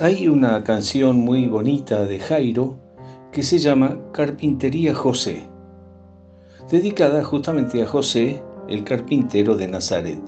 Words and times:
Hay 0.00 0.28
una 0.28 0.62
canción 0.62 1.18
muy 1.18 1.46
bonita 1.46 2.04
de 2.04 2.20
Jairo 2.20 2.76
que 3.32 3.42
se 3.42 3.58
llama 3.58 3.98
Carpintería 4.12 4.94
José, 4.94 5.42
dedicada 6.70 7.24
justamente 7.24 7.82
a 7.82 7.86
José, 7.86 8.40
el 8.68 8.84
carpintero 8.84 9.56
de 9.56 9.66
Nazaret. 9.66 10.20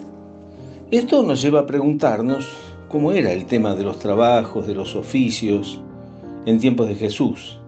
Esto 0.90 1.22
nos 1.22 1.40
lleva 1.40 1.60
a 1.60 1.66
preguntarnos 1.66 2.48
cómo 2.88 3.12
era 3.12 3.30
el 3.30 3.46
tema 3.46 3.76
de 3.76 3.84
los 3.84 4.00
trabajos, 4.00 4.66
de 4.66 4.74
los 4.74 4.96
oficios 4.96 5.80
en 6.46 6.58
tiempos 6.58 6.88
de 6.88 6.96
Jesús, 6.96 7.60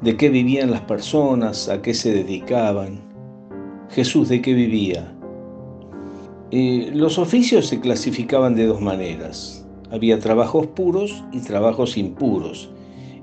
de 0.00 0.16
qué 0.16 0.30
vivían 0.30 0.70
las 0.70 0.82
personas, 0.82 1.68
a 1.68 1.82
qué 1.82 1.92
se 1.92 2.10
dedicaban, 2.10 3.02
Jesús 3.90 4.30
de 4.30 4.40
qué 4.40 4.54
vivía. 4.54 5.14
Eh, 6.52 6.90
los 6.94 7.18
oficios 7.18 7.66
se 7.66 7.80
clasificaban 7.80 8.54
de 8.54 8.64
dos 8.64 8.80
maneras, 8.80 9.59
había 9.90 10.18
trabajos 10.18 10.66
puros 10.68 11.24
y 11.32 11.40
trabajos 11.40 11.96
impuros. 11.96 12.70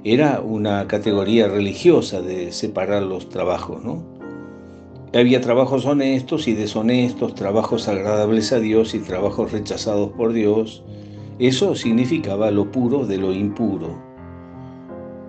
Era 0.04 0.42
una 0.42 0.88
categoría 0.88 1.48
religiosa 1.48 2.22
de 2.22 2.52
separar 2.52 3.04
los 3.04 3.30
trabajos, 3.30 3.84
¿no? 3.84 4.04
Había 5.14 5.42
trabajos 5.42 5.86
honestos 5.86 6.48
y 6.48 6.54
deshonestos, 6.54 7.34
trabajos 7.34 7.88
agradables 7.88 8.52
a 8.52 8.60
Dios 8.60 8.94
y 8.94 9.00
trabajos 9.00 9.52
rechazados 9.52 10.12
por 10.12 10.34
Dios. 10.34 10.84
Eso 11.40 11.76
significaba 11.76 12.52
lo 12.52 12.72
puro 12.72 13.06
de 13.06 13.18
lo 13.18 13.34
impuro. 13.34 13.98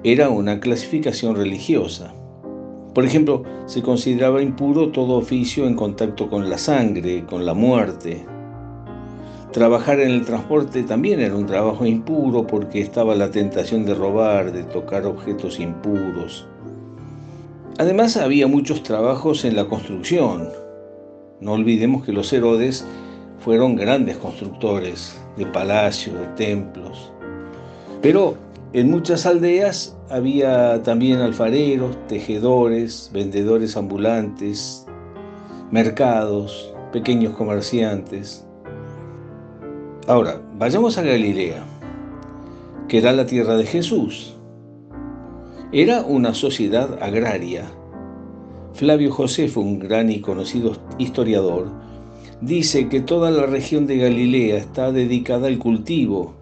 Era 0.02 0.30
una 0.30 0.58
clasificación 0.58 1.36
religiosa. 1.36 2.12
Por 2.92 3.04
ejemplo, 3.04 3.44
se 3.66 3.82
consideraba 3.82 4.42
impuro 4.42 4.90
todo 4.90 5.14
oficio 5.14 5.66
en 5.66 5.74
contacto 5.74 6.28
con 6.28 6.50
la 6.50 6.58
sangre, 6.58 7.24
con 7.26 7.46
la 7.46 7.54
muerte, 7.54 8.26
Trabajar 9.52 9.98
en 10.00 10.10
el 10.10 10.26
transporte 10.26 10.82
también 10.82 11.20
era 11.20 11.34
un 11.34 11.46
trabajo 11.46 11.86
impuro 11.86 12.46
porque 12.46 12.82
estaba 12.82 13.14
la 13.14 13.30
tentación 13.30 13.86
de 13.86 13.94
robar, 13.94 14.52
de 14.52 14.62
tocar 14.64 15.06
objetos 15.06 15.58
impuros. 15.58 16.46
Además 17.78 18.16
había 18.16 18.46
muchos 18.46 18.82
trabajos 18.82 19.46
en 19.46 19.56
la 19.56 19.64
construcción. 19.64 20.50
No 21.40 21.52
olvidemos 21.52 22.04
que 22.04 22.12
los 22.12 22.30
Herodes 22.32 22.84
fueron 23.38 23.76
grandes 23.76 24.18
constructores 24.18 25.18
de 25.36 25.46
palacios, 25.46 26.18
de 26.18 26.26
templos. 26.36 27.10
Pero 28.02 28.36
en 28.74 28.90
muchas 28.90 29.24
aldeas 29.24 29.96
había 30.10 30.82
también 30.82 31.20
alfareros, 31.20 31.96
tejedores, 32.08 33.10
vendedores 33.14 33.76
ambulantes, 33.78 34.84
mercados, 35.70 36.74
pequeños 36.92 37.34
comerciantes. 37.34 38.44
Ahora, 40.08 40.40
vayamos 40.54 40.96
a 40.96 41.02
Galilea, 41.02 41.62
que 42.88 42.96
era 42.96 43.12
la 43.12 43.26
tierra 43.26 43.58
de 43.58 43.66
Jesús. 43.66 44.34
Era 45.70 46.00
una 46.00 46.32
sociedad 46.32 46.96
agraria. 47.02 47.70
Flavio 48.72 49.12
Josefo, 49.12 49.60
un 49.60 49.78
gran 49.78 50.10
y 50.10 50.22
conocido 50.22 50.72
historiador, 50.96 51.68
dice 52.40 52.88
que 52.88 53.02
toda 53.02 53.30
la 53.30 53.44
región 53.44 53.86
de 53.86 53.98
Galilea 53.98 54.56
está 54.56 54.92
dedicada 54.92 55.46
al 55.46 55.58
cultivo. 55.58 56.32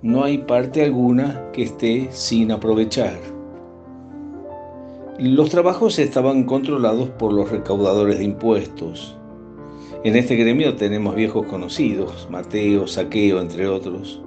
No 0.00 0.24
hay 0.24 0.38
parte 0.38 0.82
alguna 0.82 1.50
que 1.52 1.64
esté 1.64 2.08
sin 2.12 2.50
aprovechar. 2.50 3.20
Los 5.18 5.50
trabajos 5.50 5.98
estaban 5.98 6.44
controlados 6.44 7.10
por 7.10 7.34
los 7.34 7.50
recaudadores 7.50 8.16
de 8.20 8.24
impuestos. 8.24 9.18
En 10.04 10.16
este 10.16 10.34
gremio 10.34 10.74
tenemos 10.74 11.14
viejos 11.14 11.46
conocidos, 11.46 12.26
Mateo, 12.28 12.88
Saqueo, 12.88 13.40
entre 13.40 13.68
otros. 13.68 14.20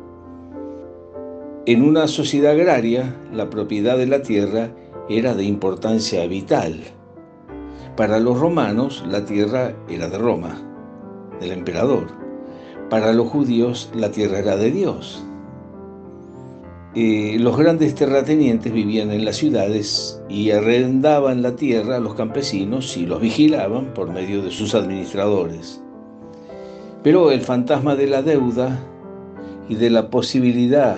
En 1.66 1.82
una 1.82 2.08
sociedad 2.08 2.54
agraria, 2.54 3.14
la 3.34 3.50
propiedad 3.50 3.98
de 3.98 4.08
la 4.08 4.22
tierra 4.22 4.70
era 5.10 5.34
de 5.34 5.44
importancia 5.44 6.26
vital. 6.28 6.80
Para 7.98 8.22
los 8.22 8.40
romanos, 8.40 9.04
la 9.06 9.26
tierra 9.26 9.76
era 9.90 10.08
de 10.08 10.18
Roma, 10.18 10.62
del 11.42 11.52
emperador. 11.52 12.08
Para 12.90 13.12
los 13.12 13.28
judíos, 13.28 13.92
la 13.94 14.12
tierra 14.12 14.40
era 14.40 14.56
de 14.56 14.72
Dios. 14.72 15.26
Eh, 16.98 17.36
los 17.42 17.58
grandes 17.58 17.94
terratenientes 17.94 18.72
vivían 18.72 19.12
en 19.12 19.26
las 19.26 19.36
ciudades 19.36 20.22
y 20.30 20.52
arrendaban 20.52 21.42
la 21.42 21.58
tierra 21.58 21.98
a 21.98 22.00
los 22.00 22.16
campesinos 22.16 22.96
y 22.96 23.06
los 23.06 23.20
vigilaban 23.20 23.94
por 23.94 24.10
medio 24.10 24.42
de 24.42 24.50
sus 24.50 24.74
administradores. 24.74 25.82
Pero 27.04 27.32
el 27.32 27.42
fantasma 27.42 27.98
de 27.98 28.08
la 28.08 28.22
deuda 28.22 28.80
y 29.68 29.76
de 29.76 29.90
la 29.90 30.10
posibilidad 30.10 30.96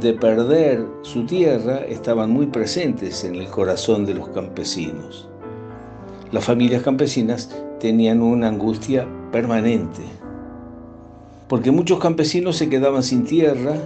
de 0.00 0.12
perder 0.12 0.84
su 1.02 1.24
tierra 1.24 1.84
estaban 1.86 2.32
muy 2.32 2.46
presentes 2.46 3.22
en 3.22 3.36
el 3.36 3.46
corazón 3.46 4.06
de 4.06 4.14
los 4.14 4.28
campesinos. 4.30 5.28
Las 6.32 6.44
familias 6.44 6.82
campesinas 6.82 7.54
tenían 7.78 8.20
una 8.20 8.48
angustia 8.48 9.06
permanente, 9.30 10.02
porque 11.46 11.70
muchos 11.70 12.00
campesinos 12.00 12.56
se 12.56 12.68
quedaban 12.68 13.04
sin 13.04 13.22
tierra 13.22 13.76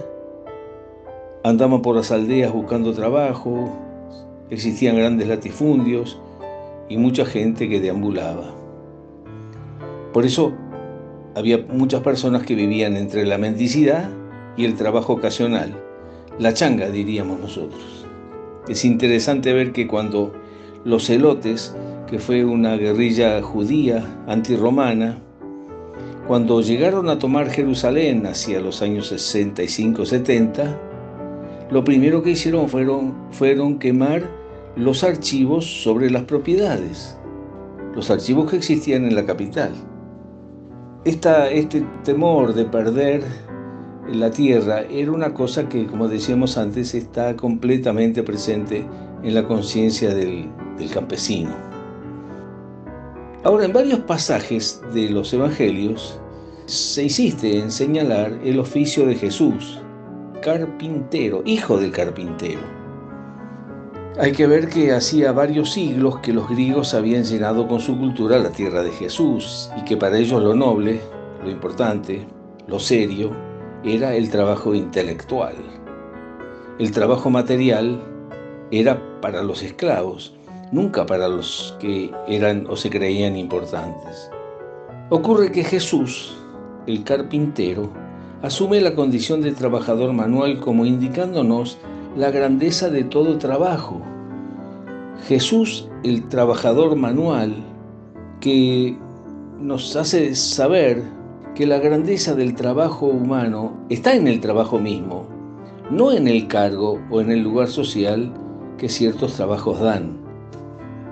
Andaban 1.43 1.81
por 1.81 1.95
las 1.95 2.11
aldeas 2.11 2.53
buscando 2.53 2.93
trabajo, 2.93 3.75
existían 4.51 4.95
grandes 4.95 5.27
latifundios 5.27 6.19
y 6.87 6.97
mucha 6.97 7.25
gente 7.25 7.67
que 7.67 7.79
deambulaba. 7.79 8.53
Por 10.13 10.25
eso 10.25 10.53
había 11.35 11.57
muchas 11.69 12.01
personas 12.01 12.43
que 12.43 12.53
vivían 12.53 12.95
entre 12.95 13.25
la 13.25 13.39
mendicidad 13.39 14.09
y 14.55 14.65
el 14.65 14.75
trabajo 14.75 15.13
ocasional, 15.13 15.73
la 16.37 16.53
changa 16.53 16.89
diríamos 16.89 17.39
nosotros. 17.39 18.05
Es 18.67 18.85
interesante 18.85 19.53
ver 19.53 19.71
que 19.71 19.87
cuando 19.87 20.33
los 20.83 21.07
celotes, 21.07 21.75
que 22.07 22.19
fue 22.19 22.45
una 22.45 22.75
guerrilla 22.75 23.41
judía 23.41 24.05
antirromana, 24.27 25.17
cuando 26.27 26.61
llegaron 26.61 27.09
a 27.09 27.17
tomar 27.17 27.49
Jerusalén 27.49 28.27
hacia 28.27 28.61
los 28.61 28.81
años 28.81 29.11
65-70, 29.11 30.90
lo 31.71 31.83
primero 31.85 32.21
que 32.21 32.31
hicieron 32.31 32.67
fueron, 32.67 33.15
fueron 33.31 33.79
quemar 33.79 34.29
los 34.75 35.03
archivos 35.03 35.65
sobre 35.65 36.09
las 36.11 36.23
propiedades, 36.23 37.17
los 37.95 38.11
archivos 38.11 38.51
que 38.51 38.57
existían 38.57 39.05
en 39.05 39.15
la 39.15 39.25
capital. 39.25 39.71
este 41.05 41.85
temor 42.03 42.53
de 42.53 42.65
perder 42.65 43.23
la 44.09 44.29
tierra 44.29 44.81
era 44.89 45.11
una 45.11 45.33
cosa 45.33 45.69
que, 45.69 45.87
como 45.87 46.09
decíamos 46.09 46.57
antes, 46.57 46.93
está 46.93 47.35
completamente 47.37 48.21
presente 48.21 48.85
en 49.23 49.33
la 49.33 49.47
conciencia 49.47 50.13
del, 50.13 50.49
del 50.77 50.89
campesino. 50.89 51.55
Ahora, 53.43 53.65
en 53.65 53.73
varios 53.73 53.99
pasajes 53.99 54.81
de 54.93 55.09
los 55.09 55.33
evangelios 55.33 56.19
se 56.65 57.03
insiste 57.03 57.59
en 57.59 57.71
señalar 57.71 58.37
el 58.43 58.59
oficio 58.59 59.05
de 59.05 59.15
Jesús, 59.15 59.81
carpintero, 60.41 61.43
hijo 61.45 61.77
del 61.77 61.91
carpintero. 61.91 62.61
Hay 64.19 64.31
que 64.31 64.47
ver 64.47 64.67
que 64.69 64.91
hacía 64.91 65.31
varios 65.31 65.71
siglos 65.71 66.19
que 66.19 66.33
los 66.33 66.49
griegos 66.49 66.93
habían 66.93 67.23
llenado 67.23 67.67
con 67.67 67.79
su 67.79 67.97
cultura 67.97 68.39
la 68.39 68.49
tierra 68.49 68.81
de 68.81 68.91
Jesús 68.91 69.71
y 69.77 69.83
que 69.83 69.95
para 69.95 70.17
ellos 70.17 70.41
lo 70.41 70.55
noble, 70.55 70.99
lo 71.43 71.49
importante, 71.49 72.25
lo 72.67 72.79
serio, 72.79 73.31
era 73.83 74.15
el 74.15 74.29
trabajo 74.29 74.73
intelectual. 74.73 75.55
El 76.79 76.91
trabajo 76.91 77.29
material 77.29 78.03
era 78.71 78.99
para 79.21 79.43
los 79.43 79.61
esclavos, 79.61 80.35
nunca 80.71 81.05
para 81.05 81.27
los 81.27 81.77
que 81.79 82.11
eran 82.27 82.65
o 82.67 82.75
se 82.75 82.89
creían 82.89 83.37
importantes. 83.37 84.29
Ocurre 85.09 85.51
que 85.51 85.63
Jesús, 85.63 86.35
el 86.87 87.03
carpintero, 87.03 87.91
asume 88.41 88.81
la 88.81 88.95
condición 88.95 89.41
de 89.41 89.51
trabajador 89.51 90.13
manual 90.13 90.59
como 90.59 90.85
indicándonos 90.85 91.77
la 92.15 92.31
grandeza 92.31 92.89
de 92.89 93.03
todo 93.03 93.37
trabajo. 93.37 94.01
Jesús, 95.27 95.87
el 96.03 96.27
trabajador 96.27 96.95
manual, 96.95 97.63
que 98.39 98.97
nos 99.59 99.95
hace 99.95 100.35
saber 100.35 101.03
que 101.55 101.67
la 101.67 101.79
grandeza 101.79 102.33
del 102.33 102.55
trabajo 102.55 103.05
humano 103.05 103.73
está 103.89 104.15
en 104.15 104.27
el 104.27 104.39
trabajo 104.39 104.79
mismo. 104.79 105.27
no 105.91 106.13
en 106.13 106.29
el 106.29 106.47
cargo 106.47 107.01
o 107.09 107.19
en 107.19 107.31
el 107.31 107.41
lugar 107.41 107.67
social 107.67 108.33
que 108.77 108.87
ciertos 108.87 109.33
trabajos 109.33 109.77
dan. 109.81 110.17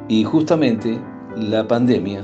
Y 0.07 0.23
justamente 0.23 0.97
la 1.35 1.67
pandemia 1.67 2.23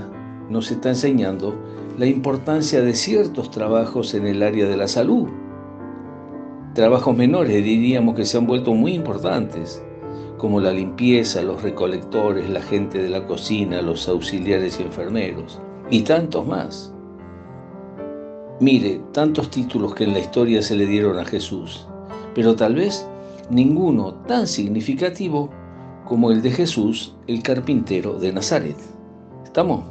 nos 0.50 0.72
está 0.72 0.90
enseñando 0.90 1.54
la 1.98 2.06
importancia 2.06 2.82
de 2.82 2.94
ciertos 2.94 3.52
trabajos 3.52 4.14
en 4.14 4.28
el 4.28 4.44
área 4.44 4.68
de 4.68 4.76
la 4.76 4.88
salud. 4.88 5.28
Trabajos 6.74 7.16
menores 7.16 7.64
diríamos 7.64 8.16
que 8.16 8.26
se 8.26 8.38
han 8.38 8.48
vuelto 8.48 8.74
muy 8.74 8.94
importantes, 8.94 9.82
como 10.38 10.60
la 10.60 10.74
limpieza, 10.74 11.42
los 11.42 11.64
recolectores, 11.64 12.50
la 12.50 12.62
gente 12.62 13.02
de 13.02 13.10
la 13.10 13.26
cocina, 13.26 13.82
los 13.82 14.10
auxiliares 14.10 14.78
y 14.80 14.84
enfermeros, 14.84 15.62
y 15.90 16.02
tantos 16.02 16.46
más. 16.46 16.94
Mire, 18.60 19.02
tantos 19.14 19.50
títulos 19.50 19.96
que 19.96 20.04
en 20.04 20.14
la 20.14 20.20
historia 20.20 20.62
se 20.62 20.76
le 20.76 20.86
dieron 20.86 21.18
a 21.18 21.26
Jesús, 21.26 21.88
pero 22.34 22.56
tal 22.56 22.76
vez 22.76 23.08
ninguno 23.50 24.14
tan 24.28 24.48
significativo 24.48 25.50
como 26.06 26.32
el 26.32 26.42
de 26.42 26.52
Jesús, 26.52 27.16
el 27.28 27.42
carpintero 27.42 28.20
de 28.20 28.34
Nazaret. 28.34 28.78
¿Estamos? 29.46 29.86